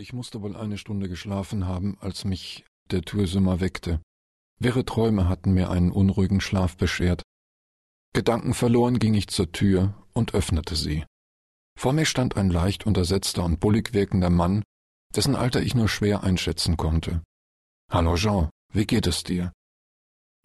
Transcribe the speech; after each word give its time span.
Ich 0.00 0.12
musste 0.12 0.42
wohl 0.42 0.54
eine 0.54 0.78
Stunde 0.78 1.08
geschlafen 1.08 1.66
haben, 1.66 1.98
als 1.98 2.24
mich 2.24 2.64
der 2.92 3.02
Türsummer 3.02 3.58
weckte. 3.58 4.00
Wirre 4.60 4.84
Träume 4.84 5.28
hatten 5.28 5.54
mir 5.54 5.70
einen 5.70 5.90
unruhigen 5.90 6.40
Schlaf 6.40 6.76
beschert. 6.76 7.24
Gedankenverloren 8.14 9.00
ging 9.00 9.14
ich 9.14 9.26
zur 9.26 9.50
Tür 9.50 10.00
und 10.12 10.34
öffnete 10.34 10.76
sie. 10.76 11.04
Vor 11.76 11.92
mir 11.94 12.04
stand 12.06 12.36
ein 12.36 12.48
leicht 12.48 12.86
untersetzter 12.86 13.44
und 13.44 13.58
bullig 13.58 13.92
wirkender 13.92 14.30
Mann, 14.30 14.62
dessen 15.16 15.34
Alter 15.34 15.62
ich 15.62 15.74
nur 15.74 15.88
schwer 15.88 16.22
einschätzen 16.22 16.76
konnte. 16.76 17.24
Hallo 17.90 18.14
Jean, 18.14 18.50
wie 18.72 18.86
geht 18.86 19.08
es 19.08 19.24
dir? 19.24 19.52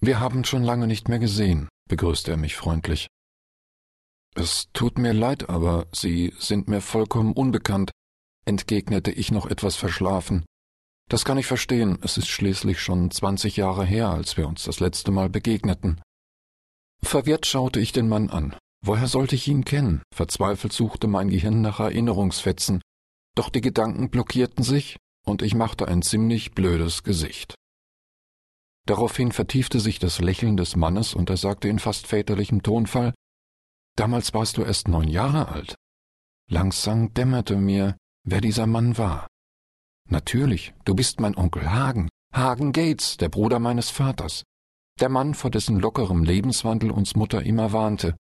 Wir 0.02 0.20
haben 0.20 0.46
schon 0.46 0.64
lange 0.64 0.88
nicht 0.88 1.10
mehr 1.10 1.20
gesehen, 1.20 1.70
begrüßte 1.88 2.32
er 2.32 2.38
mich 2.38 2.56
freundlich. 2.56 3.08
Es 4.34 4.70
tut 4.74 4.98
mir 4.98 5.14
leid, 5.14 5.48
aber 5.48 5.86
Sie 5.94 6.34
sind 6.40 6.68
mir 6.68 6.82
vollkommen 6.82 7.34
unbekannt, 7.34 7.92
entgegnete 8.46 9.12
ich 9.12 9.32
noch 9.32 9.46
etwas 9.46 9.76
verschlafen. 9.76 10.46
Das 11.10 11.26
kann 11.26 11.38
ich 11.38 11.46
verstehen, 11.46 11.98
es 12.02 12.18
ist 12.18 12.28
schließlich 12.28 12.82
schon 12.82 13.12
zwanzig 13.12 13.58
Jahre 13.58 13.86
her, 13.86 14.10
als 14.10 14.38
wir 14.38 14.48
uns 14.48 14.64
das 14.64 14.80
letzte 14.80 15.12
Mal 15.12 15.30
begegneten. 15.30 16.02
Verwirrt 17.02 17.46
schaute 17.46 17.80
ich 17.80 17.92
den 17.92 18.08
Mann 18.08 18.30
an. 18.30 18.56
Woher 18.86 19.08
sollte 19.08 19.36
ich 19.36 19.48
ihn 19.48 19.64
kennen? 19.64 20.04
Verzweifelt 20.14 20.74
suchte 20.74 21.08
mein 21.08 21.30
Gehirn 21.30 21.62
nach 21.62 21.80
Erinnerungsfetzen, 21.80 22.82
doch 23.36 23.50
die 23.50 23.62
Gedanken 23.62 24.10
blockierten 24.10 24.64
sich, 24.64 24.98
und 25.26 25.42
ich 25.42 25.56
machte 25.56 25.88
ein 25.88 26.02
ziemlich 26.02 26.52
blödes 26.52 27.04
Gesicht. 27.04 27.56
Daraufhin 28.86 29.32
vertiefte 29.32 29.80
sich 29.80 30.00
das 30.00 30.20
Lächeln 30.20 30.58
des 30.58 30.76
Mannes, 30.76 31.14
und 31.14 31.30
er 31.30 31.38
sagte 31.38 31.70
in 31.70 31.80
fast 31.80 32.08
väterlichem 32.08 32.62
Tonfall 32.64 33.14
Damals 33.96 34.34
warst 34.34 34.58
du 34.58 34.64
erst 34.64 34.88
neun 34.88 35.08
Jahre 35.08 35.50
alt. 35.50 35.76
Langsam 36.50 37.14
dämmerte 37.14 37.56
mir, 37.56 37.96
wer 38.24 38.42
dieser 38.42 38.68
Mann 38.68 38.98
war. 38.98 39.28
Natürlich, 40.10 40.74
du 40.86 40.96
bist 40.96 41.20
mein 41.20 41.36
Onkel 41.36 41.72
Hagen, 41.72 42.10
Hagen 42.34 42.72
Gates, 42.72 43.18
der 43.18 43.30
Bruder 43.30 43.60
meines 43.60 43.90
Vaters, 43.90 44.44
der 45.00 45.10
Mann, 45.10 45.34
vor 45.34 45.50
dessen 45.50 45.80
lockerem 45.80 46.24
Lebenswandel 46.24 46.92
uns 46.92 47.16
Mutter 47.16 47.44
immer 47.44 47.72
warnte. 47.72 48.16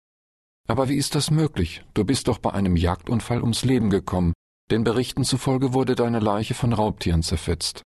Aber 0.67 0.87
wie 0.87 0.97
ist 0.97 1.15
das 1.15 1.31
möglich? 1.31 1.83
Du 1.93 2.03
bist 2.03 2.27
doch 2.27 2.37
bei 2.37 2.51
einem 2.53 2.75
Jagdunfall 2.75 3.41
ums 3.41 3.65
Leben 3.65 3.89
gekommen. 3.89 4.33
Den 4.69 4.83
Berichten 4.83 5.23
zufolge 5.23 5.73
wurde 5.73 5.95
deine 5.95 6.19
Leiche 6.19 6.53
von 6.53 6.73
Raubtieren 6.73 7.23
zerfetzt. 7.23 7.81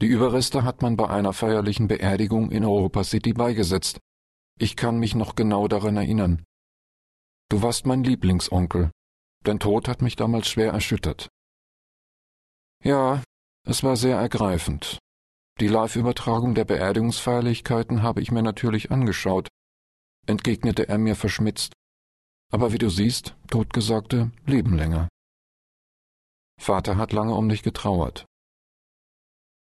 Die 0.00 0.06
Überreste 0.06 0.62
hat 0.62 0.82
man 0.82 0.96
bei 0.96 1.08
einer 1.08 1.32
feierlichen 1.32 1.88
Beerdigung 1.88 2.52
in 2.52 2.64
Europa 2.64 3.02
City 3.02 3.32
beigesetzt. 3.32 3.98
Ich 4.58 4.76
kann 4.76 4.98
mich 4.98 5.14
noch 5.14 5.34
genau 5.34 5.66
daran 5.66 5.96
erinnern. 5.96 6.44
Du 7.48 7.62
warst 7.62 7.86
mein 7.86 8.04
Lieblingsonkel. 8.04 8.90
Dein 9.46 9.60
Tod 9.60 9.86
hat 9.86 10.02
mich 10.02 10.16
damals 10.16 10.48
schwer 10.48 10.72
erschüttert. 10.72 11.28
Ja, 12.82 13.22
es 13.64 13.84
war 13.84 13.94
sehr 13.94 14.16
ergreifend. 14.16 14.98
Die 15.60 15.68
Live-Übertragung 15.68 16.56
der 16.56 16.64
Beerdigungsfeierlichkeiten 16.64 18.02
habe 18.02 18.20
ich 18.20 18.32
mir 18.32 18.42
natürlich 18.42 18.90
angeschaut, 18.90 19.46
entgegnete 20.26 20.88
er 20.88 20.98
mir 20.98 21.14
verschmitzt. 21.14 21.74
Aber 22.52 22.72
wie 22.72 22.78
du 22.78 22.90
siehst, 22.90 23.36
Totgesagte 23.48 24.32
leben 24.46 24.76
länger. 24.76 25.06
Vater 26.60 26.96
hat 26.96 27.12
lange 27.12 27.34
um 27.34 27.48
dich 27.48 27.62
getrauert. 27.62 28.26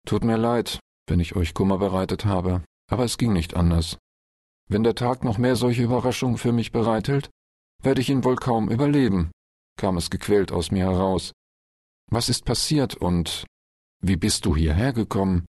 Tut 0.07 0.23
mir 0.23 0.37
leid, 0.37 0.79
wenn 1.09 1.19
ich 1.19 1.35
euch 1.35 1.55
Kummer 1.55 1.79
bereitet 1.79 2.25
habe, 2.25 2.63
aber 2.89 3.03
es 3.03 3.19
ging 3.19 3.33
nicht 3.33 3.55
anders. 3.55 3.99
Wenn 4.69 4.85
der 4.85 4.95
Tag 4.95 5.25
noch 5.25 5.39
mehr 5.39 5.57
solche 5.57 5.83
Überraschungen 5.83 6.39
für 6.39 6.53
mich 6.53 6.71
bereithält, 6.71 7.31
werde 7.83 8.01
ich 8.01 8.11
ihn 8.11 8.23
wohl 8.23 8.37
kaum 8.37 8.71
überleben, 8.71 9.33
kam 9.77 9.97
es 9.97 10.11
gequält 10.11 10.53
aus 10.53 10.71
mir 10.71 10.85
heraus. 10.85 11.33
Was 12.11 12.29
ist 12.29 12.45
passiert 12.45 12.95
und 12.95 13.47
wie 14.01 14.17
bist 14.17 14.45
du 14.45 14.55
hierher 14.55 14.93
gekommen? 14.93 15.47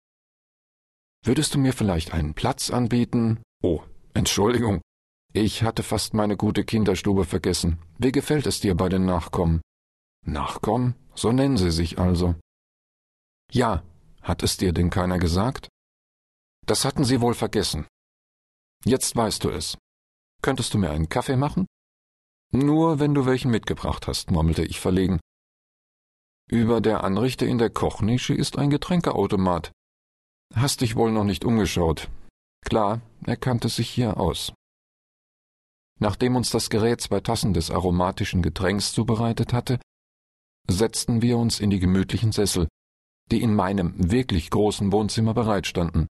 Würdest 1.24 1.54
du 1.54 1.58
mir 1.58 1.72
vielleicht 1.72 2.12
einen 2.12 2.34
Platz 2.34 2.70
anbieten? 2.70 3.42
Oh, 3.62 3.82
Entschuldigung. 4.14 4.80
Ich 5.32 5.62
hatte 5.62 5.82
fast 5.82 6.14
meine 6.14 6.36
gute 6.36 6.64
Kinderstube 6.64 7.25
vergessen. 7.25 7.78
Wie 7.98 8.10
gefällt 8.10 8.47
es 8.47 8.60
dir 8.60 8.75
bei 8.75 8.88
den 8.88 9.04
Nachkommen? 9.04 9.60
Nachkommen? 10.26 10.94
So 11.14 11.30
nennen 11.30 11.56
sie 11.56 11.70
sich 11.70 11.98
also. 11.98 12.34
Ja, 13.53 13.84
hat 14.22 14.42
es 14.42 14.56
dir 14.56 14.72
denn 14.72 14.91
keiner 14.91 15.19
gesagt? 15.19 15.69
Das 16.66 16.84
hatten 16.84 17.04
sie 17.04 17.20
wohl 17.20 17.34
vergessen. 17.34 17.86
Jetzt 18.84 19.14
weißt 19.14 19.44
du 19.44 19.50
es. 19.50 19.76
Könntest 20.42 20.75
du 20.75 20.78
mir 20.78 20.91
einen 20.91 21.09
Kaffee 21.09 21.36
machen? 21.36 21.66
Nur 22.53 22.99
wenn 22.99 23.15
du 23.15 23.27
welchen 23.27 23.50
mitgebracht 23.50 24.06
hast, 24.09 24.31
murmelte 24.31 24.65
ich 24.65 24.81
verlegen. 24.81 25.21
Über 26.50 26.81
der 26.81 27.05
Anrichte 27.05 27.47
in 27.47 27.59
der 27.59 27.71
Kochnische 27.71 28.34
ist 28.34 28.59
ein 28.59 28.71
Getränkeautomat. 28.71 29.71
Hast 30.55 30.81
dich 30.81 30.97
wohl 30.97 31.12
noch 31.12 31.25
nicht 31.25 31.44
umgeschaut. 31.44 32.10
Klar, 32.65 33.00
er 33.25 33.37
kannte 33.37 33.69
sich 33.69 33.89
hier 33.89 34.19
aus. 34.19 34.53
Nachdem 36.00 36.34
uns 36.34 36.50
das 36.50 36.71
Gerät 36.71 37.00
zwei 37.00 37.21
Tassen 37.21 37.53
des 37.55 37.71
aromatischen 37.71 38.43
Getränks 38.43 38.93
zubereitet 38.93 39.53
hatte, 39.53 39.78
setzten 40.69 41.22
wir 41.22 41.39
uns 41.39 41.60
in 41.60 41.71
die 41.71 41.78
gemütlichen 41.78 42.33
Sessel, 42.33 42.66
die 43.31 43.43
in 43.43 43.55
meinem 43.55 43.94
wirklich 44.10 44.50
großen 44.50 44.91
Wohnzimmer 44.91 45.34
bereitstanden. 45.34 46.09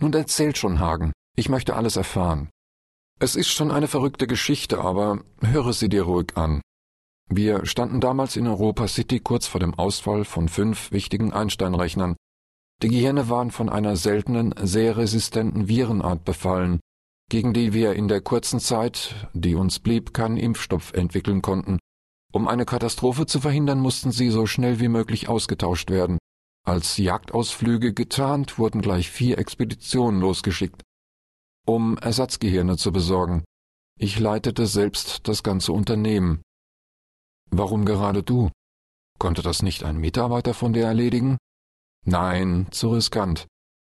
Nun 0.00 0.12
erzählt 0.14 0.58
schon, 0.58 0.80
Hagen, 0.80 1.12
ich 1.36 1.48
möchte 1.48 1.76
alles 1.76 1.96
erfahren. 1.96 2.50
Es 3.18 3.34
ist 3.34 3.48
schon 3.48 3.70
eine 3.70 3.88
verrückte 3.88 4.26
Geschichte, 4.26 4.78
aber 4.78 5.20
höre 5.40 5.72
sie 5.72 5.88
dir 5.88 6.02
ruhig 6.02 6.36
an. 6.36 6.60
Wir 7.30 7.64
standen 7.64 7.98
damals 8.00 8.36
in 8.36 8.46
Europa 8.46 8.86
City 8.88 9.20
kurz 9.20 9.46
vor 9.46 9.58
dem 9.58 9.72
Ausfall 9.72 10.26
von 10.26 10.48
fünf 10.48 10.92
wichtigen 10.92 11.32
Einstein-Rechnern. 11.32 12.16
Die 12.82 12.88
Gehirne 12.88 13.30
waren 13.30 13.50
von 13.50 13.70
einer 13.70 13.96
seltenen, 13.96 14.54
sehr 14.60 14.98
resistenten 14.98 15.66
Virenart 15.66 16.26
befallen, 16.26 16.78
gegen 17.30 17.54
die 17.54 17.72
wir 17.72 17.94
in 17.94 18.06
der 18.06 18.20
kurzen 18.20 18.60
Zeit, 18.60 19.14
die 19.32 19.54
uns 19.54 19.78
blieb, 19.78 20.12
keinen 20.12 20.36
Impfstoff 20.36 20.92
entwickeln 20.92 21.40
konnten. 21.40 21.78
Um 22.34 22.46
eine 22.46 22.66
Katastrophe 22.66 23.24
zu 23.24 23.40
verhindern, 23.40 23.80
mussten 23.80 24.12
sie 24.12 24.28
so 24.28 24.44
schnell 24.44 24.78
wie 24.78 24.88
möglich 24.88 25.30
ausgetauscht 25.30 25.88
werden. 25.88 26.18
Als 26.66 26.98
Jagdausflüge 26.98 27.94
getarnt 27.94 28.58
wurden 28.58 28.82
gleich 28.82 29.10
vier 29.10 29.38
Expeditionen 29.38 30.20
losgeschickt, 30.20 30.82
um 31.66 31.98
Ersatzgehirne 31.98 32.76
zu 32.76 32.92
besorgen. 32.92 33.44
Ich 33.98 34.18
leitete 34.18 34.66
selbst 34.66 35.28
das 35.28 35.42
ganze 35.42 35.72
Unternehmen. 35.72 36.42
Warum 37.50 37.84
gerade 37.84 38.22
du? 38.22 38.50
Konnte 39.18 39.42
das 39.42 39.62
nicht 39.62 39.84
ein 39.84 39.98
Mitarbeiter 39.98 40.54
von 40.54 40.72
dir 40.72 40.86
erledigen? 40.86 41.38
Nein, 42.04 42.68
zu 42.70 42.90
riskant. 42.90 43.46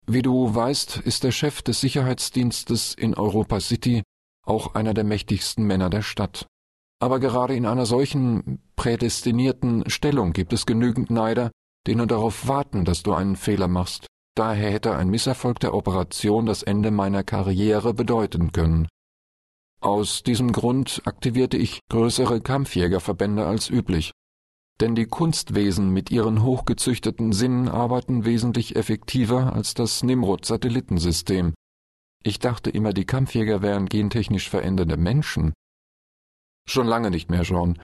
Wie 0.07 0.21
du 0.21 0.53
weißt, 0.53 0.97
ist 0.97 1.23
der 1.23 1.31
Chef 1.31 1.61
des 1.61 1.81
Sicherheitsdienstes 1.81 2.95
in 2.95 3.13
Europa 3.13 3.59
City 3.59 4.03
auch 4.45 4.73
einer 4.73 4.93
der 4.93 5.03
mächtigsten 5.03 5.65
Männer 5.65 5.89
der 5.89 6.01
Stadt. 6.01 6.47
Aber 6.99 7.19
gerade 7.19 7.55
in 7.55 7.65
einer 7.65 7.85
solchen 7.85 8.61
prädestinierten 8.75 9.89
Stellung 9.89 10.33
gibt 10.33 10.53
es 10.53 10.65
genügend 10.65 11.11
Neider, 11.11 11.51
die 11.87 11.95
nur 11.95 12.07
darauf 12.07 12.47
warten, 12.47 12.83
dass 12.83 13.03
du 13.03 13.13
einen 13.13 13.35
Fehler 13.35 13.67
machst. 13.67 14.07
Daher 14.39 14.71
hätte 14.71 14.95
ein 14.95 15.09
Misserfolg 15.09 15.59
der 15.59 15.73
Operation 15.73 16.45
das 16.45 16.63
Ende 16.63 16.91
meiner 16.91 17.25
Karriere 17.25 17.93
bedeuten 17.93 18.53
können. 18.53 18.87
Aus 19.81 20.23
diesem 20.23 20.53
Grund 20.53 21.01
aktivierte 21.03 21.57
ich 21.57 21.81
größere 21.89 22.39
Kampfjägerverbände 22.39 23.45
als 23.45 23.69
üblich, 23.69 24.13
denn 24.79 24.95
die 24.95 25.07
Kunstwesen 25.07 25.89
mit 25.89 26.09
ihren 26.09 26.41
hochgezüchteten 26.41 27.33
Sinnen 27.33 27.67
arbeiten 27.67 28.23
wesentlich 28.23 28.77
effektiver 28.77 29.51
als 29.51 29.73
das 29.73 30.03
Nimrod-Satellitensystem. 30.03 31.53
Ich 32.23 32.39
dachte 32.39 32.69
immer, 32.69 32.93
die 32.93 33.05
Kampfjäger 33.05 33.61
wären 33.61 33.87
gentechnisch 33.87 34.49
veränderte 34.49 34.95
Menschen. 34.95 35.51
Schon 36.65 36.87
lange 36.87 37.11
nicht 37.11 37.29
mehr, 37.29 37.43
Jean. 37.43 37.77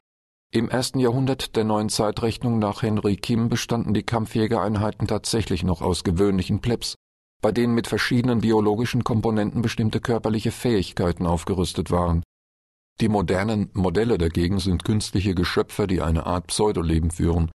Im 0.56 0.70
ersten 0.70 1.00
Jahrhundert 1.00 1.58
der 1.58 1.66
neuen 1.66 1.90
Zeitrechnung 1.90 2.60
nach 2.60 2.82
Henry 2.82 3.18
Kim 3.18 3.50
bestanden 3.50 3.94
die 3.94 4.04
Kampfjägereinheiten 4.04 5.06
tatsächlich 5.06 5.64
noch 5.64 5.82
aus 5.82 6.06
gewöhnlichen 6.06 6.62
Plebs, 6.62 6.96
bei 7.42 7.52
denen 7.52 7.76
mit 7.76 7.88
verschiedenen 7.88 8.40
biologischen 8.40 9.04
Komponenten 9.04 9.62
bestimmte 9.62 10.00
körperliche 10.00 10.52
Fähigkeiten 10.52 11.26
aufgerüstet 11.26 11.92
waren. 11.92 12.24
Die 13.02 13.10
modernen 13.10 13.70
Modelle 13.74 14.18
dagegen 14.18 14.60
sind 14.62 14.86
künstliche 14.86 15.36
Geschöpfe, 15.36 15.88
die 15.88 16.02
eine 16.02 16.26
Art 16.26 16.48
Pseudoleben 16.48 17.12
führen. 17.12 17.52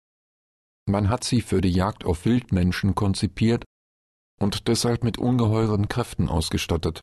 Man 0.87 1.11
hat 1.11 1.23
sie 1.23 1.43
für 1.43 1.61
die 1.61 1.73
Jagd 1.73 2.06
auf 2.06 2.25
Wildmenschen 2.25 2.94
konzipiert 2.94 3.62
und 4.41 4.69
deshalb 4.69 5.05
mit 5.05 5.19
ungeheuren 5.19 5.88
Kräften 5.88 6.31
ausgestattet. 6.31 7.03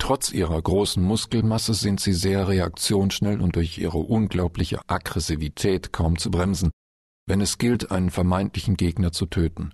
Trotz 0.00 0.32
ihrer 0.32 0.60
großen 0.60 1.02
Muskelmasse 1.02 1.74
sind 1.74 2.00
sie 2.00 2.14
sehr 2.14 2.48
reaktionsschnell 2.48 3.40
und 3.40 3.54
durch 3.54 3.78
ihre 3.78 3.98
unglaubliche 3.98 4.80
Aggressivität 4.88 5.92
kaum 5.92 6.18
zu 6.18 6.30
bremsen, 6.30 6.70
wenn 7.28 7.40
es 7.40 7.58
gilt, 7.58 7.92
einen 7.92 8.10
vermeintlichen 8.10 8.76
Gegner 8.76 9.12
zu 9.12 9.26
töten. 9.26 9.72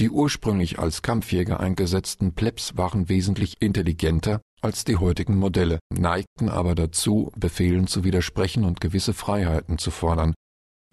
Die 0.00 0.10
ursprünglich 0.10 0.78
als 0.78 1.02
Kampfjäger 1.02 1.60
eingesetzten 1.60 2.34
Plebs 2.34 2.76
waren 2.76 3.08
wesentlich 3.08 3.60
intelligenter 3.60 4.40
als 4.62 4.84
die 4.84 4.96
heutigen 4.96 5.36
Modelle, 5.36 5.80
neigten 5.92 6.48
aber 6.48 6.74
dazu, 6.74 7.30
Befehlen 7.36 7.86
zu 7.86 8.04
widersprechen 8.04 8.64
und 8.64 8.80
gewisse 8.80 9.12
Freiheiten 9.12 9.76
zu 9.76 9.90
fordern. 9.90 10.34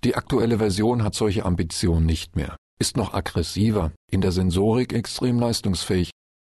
Die 0.04 0.16
aktuelle 0.16 0.58
Version 0.58 1.04
hat 1.04 1.16
solche 1.16 1.46
Ambitionen 1.46 2.06
nicht 2.06 2.36
mehr, 2.36 2.58
ist 2.80 2.98
noch 2.98 3.14
aggressiver, 3.14 3.94
in 4.12 4.22
der 4.22 4.32
Sensorik 4.32 4.92
extrem 4.92 5.40
leistungsfähig, 5.40 6.10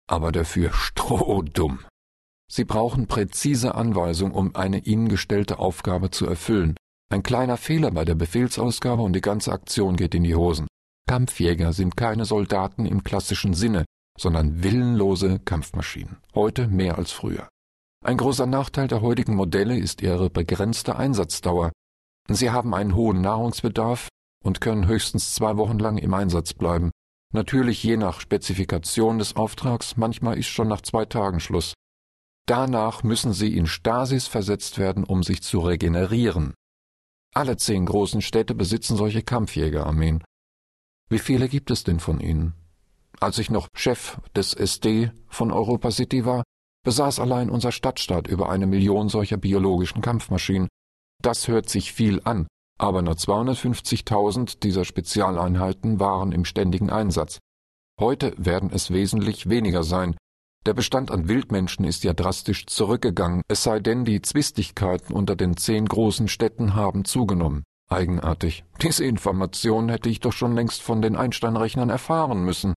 aber 0.08 0.32
dafür 0.32 0.72
strohdumm. 0.74 1.78
Sie 2.50 2.64
brauchen 2.64 3.06
präzise 3.06 3.74
Anweisung, 3.74 4.32
um 4.32 4.54
eine 4.54 4.78
ihnen 4.78 5.08
gestellte 5.08 5.58
Aufgabe 5.58 6.10
zu 6.10 6.26
erfüllen. 6.26 6.76
Ein 7.08 7.22
kleiner 7.22 7.56
Fehler 7.56 7.90
bei 7.90 8.04
der 8.04 8.14
Befehlsausgabe 8.14 9.02
und 9.02 9.12
die 9.12 9.20
ganze 9.20 9.52
Aktion 9.52 9.96
geht 9.96 10.14
in 10.14 10.24
die 10.24 10.34
Hosen. 10.34 10.66
Kampfjäger 11.08 11.72
sind 11.72 11.96
keine 11.96 12.24
Soldaten 12.24 12.84
im 12.84 13.04
klassischen 13.04 13.54
Sinne, 13.54 13.84
sondern 14.18 14.62
willenlose 14.62 15.38
Kampfmaschinen, 15.40 16.16
heute 16.34 16.66
mehr 16.68 16.98
als 16.98 17.12
früher. 17.12 17.48
Ein 18.04 18.16
großer 18.16 18.46
Nachteil 18.46 18.88
der 18.88 19.02
heutigen 19.02 19.34
Modelle 19.34 19.76
ist 19.76 20.02
ihre 20.02 20.30
begrenzte 20.30 20.96
Einsatzdauer. 20.96 21.72
Sie 22.28 22.50
haben 22.50 22.74
einen 22.74 22.94
hohen 22.94 23.20
Nahrungsbedarf 23.20 24.08
und 24.44 24.60
können 24.60 24.86
höchstens 24.86 25.34
zwei 25.34 25.56
Wochen 25.56 25.78
lang 25.78 25.98
im 25.98 26.14
Einsatz 26.14 26.54
bleiben. 26.54 26.90
Natürlich 27.32 27.82
je 27.82 27.96
nach 27.96 28.20
Spezifikation 28.20 29.18
des 29.18 29.36
Auftrags, 29.36 29.96
manchmal 29.96 30.38
ist 30.38 30.46
schon 30.46 30.68
nach 30.68 30.80
zwei 30.80 31.04
Tagen 31.04 31.40
Schluss. 31.40 31.74
Danach 32.46 33.02
müssen 33.02 33.32
sie 33.32 33.56
in 33.56 33.66
Stasis 33.66 34.28
versetzt 34.28 34.78
werden, 34.78 35.02
um 35.02 35.24
sich 35.24 35.42
zu 35.42 35.58
regenerieren. 35.58 36.54
Alle 37.34 37.56
zehn 37.56 37.84
großen 37.84 38.22
Städte 38.22 38.54
besitzen 38.54 38.96
solche 38.96 39.22
Kampfjägerarmeen. 39.22 40.22
Wie 41.08 41.18
viele 41.18 41.48
gibt 41.48 41.70
es 41.70 41.84
denn 41.84 42.00
von 42.00 42.20
ihnen? 42.20 42.54
Als 43.20 43.38
ich 43.38 43.50
noch 43.50 43.68
Chef 43.74 44.18
des 44.34 44.54
SD 44.54 45.10
von 45.28 45.50
Europa 45.50 45.90
City 45.90 46.24
war, 46.24 46.44
besaß 46.84 47.18
allein 47.18 47.50
unser 47.50 47.72
Stadtstaat 47.72 48.28
über 48.28 48.48
eine 48.48 48.66
Million 48.66 49.08
solcher 49.08 49.36
biologischen 49.36 50.00
Kampfmaschinen. 50.00 50.68
Das 51.22 51.48
hört 51.48 51.68
sich 51.68 51.92
viel 51.92 52.20
an, 52.24 52.46
aber 52.78 53.02
nur 53.02 53.14
250.000 53.14 54.60
dieser 54.60 54.84
Spezialeinheiten 54.84 55.98
waren 55.98 56.32
im 56.32 56.44
ständigen 56.44 56.90
Einsatz. 56.90 57.38
Heute 57.98 58.34
werden 58.36 58.70
es 58.72 58.90
wesentlich 58.90 59.48
weniger 59.48 59.82
sein. 59.82 60.16
Der 60.66 60.74
Bestand 60.74 61.12
an 61.12 61.28
Wildmenschen 61.28 61.84
ist 61.84 62.02
ja 62.02 62.12
drastisch 62.12 62.66
zurückgegangen, 62.66 63.42
es 63.46 63.62
sei 63.62 63.78
denn, 63.78 64.04
die 64.04 64.20
Zwistigkeiten 64.20 65.14
unter 65.14 65.36
den 65.36 65.56
zehn 65.56 65.86
großen 65.86 66.26
Städten 66.26 66.74
haben 66.74 67.04
zugenommen. 67.04 67.62
Eigenartig. 67.88 68.64
Diese 68.82 69.04
Information 69.04 69.88
hätte 69.88 70.08
ich 70.08 70.18
doch 70.18 70.32
schon 70.32 70.56
längst 70.56 70.82
von 70.82 71.02
den 71.02 71.14
Einstein-Rechnern 71.14 71.88
erfahren 71.88 72.44
müssen. 72.44 72.74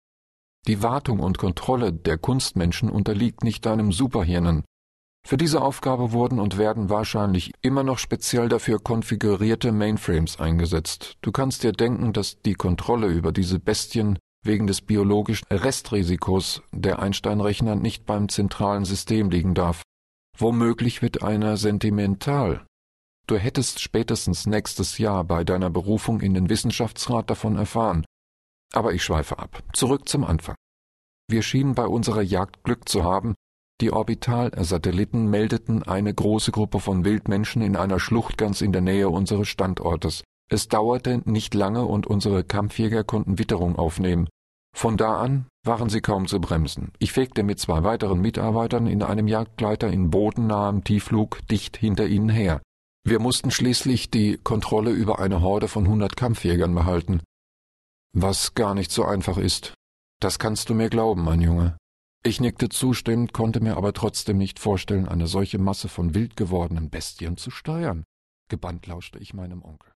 Die 0.67 0.83
Wartung 0.83 1.21
und 1.21 1.39
Kontrolle 1.39 1.93
der 1.93 2.19
Kunstmenschen 2.19 2.91
unterliegt 2.91 3.45
nicht 3.45 3.65
deinem 3.65 3.93
Superhirnen. 3.93 4.65
Für 5.25 5.37
diese 5.37 5.63
Aufgabe 5.63 6.11
wurden 6.11 6.41
und 6.41 6.59
werden 6.59 6.91
wahrscheinlich 6.91 7.53
immer 7.63 7.85
noch 7.85 7.99
speziell 7.99 8.49
dafür 8.49 8.81
konfigurierte 8.81 9.71
Mainframes 9.71 10.41
eingesetzt. 10.41 11.19
Du 11.21 11.31
kannst 11.31 11.63
dir 11.63 11.71
denken, 11.71 12.13
dass 12.13 12.43
die 12.43 12.55
Kontrolle 12.55 13.07
über 13.07 13.31
diese 13.31 13.61
Bestien 13.61 14.19
wegen 14.43 14.67
des 14.67 14.81
biologischen 14.81 15.47
Restrisikos 15.51 16.63
der 16.73 17.01
Einstein-Rechner 17.01 17.75
nicht 17.75 18.07
beim 18.07 18.29
zentralen 18.29 18.85
System 18.85 19.31
liegen 19.31 19.55
darf. 19.55 19.83
Womöglich 20.39 21.03
wird 21.03 21.23
einer 21.23 21.57
sentimental. 21.57 22.65
Du 23.27 23.37
hättest 23.37 23.81
spätestens 23.81 24.47
nächstes 24.47 24.99
Jahr 24.99 25.25
bei 25.25 25.43
deiner 25.43 25.71
Berufung 25.71 26.21
in 26.21 26.35
den 26.35 26.49
Wissenschaftsrat 26.49 27.29
davon 27.29 27.57
erfahren. 27.57 28.05
Aber 28.73 28.93
ich 28.93 29.03
schweife 29.03 29.39
ab. 29.39 29.63
Zurück 29.73 30.09
zum 30.09 30.25
Anfang. 30.25 30.55
Wir 31.29 31.43
schienen 31.43 31.75
bei 31.75 31.87
unserer 31.87 32.23
Jagd 32.23 32.63
Glück 32.63 32.89
zu 32.89 33.03
haben, 33.03 33.35
die 33.81 33.93
Orbitalsatelliten 33.93 35.29
meldeten 35.29 35.83
eine 35.83 36.15
große 36.15 36.51
Gruppe 36.51 36.81
von 36.81 37.05
Wildmenschen 37.05 37.61
in 37.61 37.77
einer 37.77 38.01
Schlucht 38.01 38.39
ganz 38.39 38.63
in 38.63 38.73
der 38.73 38.81
Nähe 38.81 39.11
unseres 39.11 39.49
Standortes. 39.49 40.25
Es 40.49 40.69
dauerte 40.69 41.23
nicht 41.25 41.55
lange 41.55 41.85
und 41.85 42.07
unsere 42.07 42.45
Kampfjäger 42.45 43.05
konnten 43.05 43.39
Witterung 43.39 43.77
aufnehmen. 43.77 44.29
Von 44.77 44.97
da 44.97 45.21
an 45.21 45.47
waren 45.65 45.89
sie 45.89 46.01
kaum 46.01 46.29
zu 46.29 46.41
bremsen. 46.41 46.93
Ich 46.99 47.13
fegte 47.13 47.43
mit 47.43 47.59
zwei 47.59 47.83
weiteren 47.83 48.21
Mitarbeitern 48.21 48.87
in 48.87 49.03
einem 49.03 49.27
Jagdgleiter 49.27 49.89
in 49.89 50.11
bodennahem 50.11 50.85
Tiefflug 50.85 51.41
dicht 51.49 51.77
hinter 51.77 52.07
ihnen 52.07 52.29
her. 52.29 52.61
Wir 53.03 53.19
mussten 53.19 53.51
schließlich 53.51 54.11
die 54.11 54.37
Kontrolle 54.37 54.91
über 54.91 55.19
eine 55.19 55.41
Horde 55.41 55.69
von 55.69 55.89
hundert 55.89 56.17
Kampfjägern 56.17 56.75
behalten. 56.75 57.23
Was 58.13 58.55
gar 58.55 58.75
nicht 58.75 58.91
so 58.91 59.05
einfach 59.05 59.39
ist. 59.39 59.75
Das 60.21 60.39
kannst 60.39 60.69
du 60.69 60.75
mir 60.75 60.91
glauben, 60.91 61.25
mein 61.25 61.41
Junge. 61.41 61.77
Ich 62.23 62.41
nickte 62.41 62.69
zustimmend, 62.69 63.33
konnte 63.33 63.61
mir 63.61 63.77
aber 63.77 63.93
trotzdem 63.93 64.37
nicht 64.39 64.59
vorstellen, 64.59 65.09
eine 65.09 65.27
solche 65.27 65.59
Masse 65.59 65.89
von 65.89 66.15
wild 66.15 66.37
gewordenen 66.37 66.91
Bestien 66.91 67.37
zu 67.37 67.51
steuern. 67.51 68.05
Gebannt 68.49 68.87
lauschte 68.87 69.19
ich 69.19 69.35
meinem 69.35 69.63
Onkel. 69.63 69.93